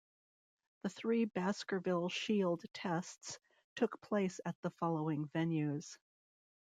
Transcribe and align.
The 0.81 0.89
three 0.89 1.25
Baskerville 1.25 2.09
Shield 2.09 2.63
tests 2.73 3.37
took 3.75 4.01
place 4.01 4.39
at 4.43 4.59
the 4.63 4.71
following 4.71 5.27
venues. 5.27 5.99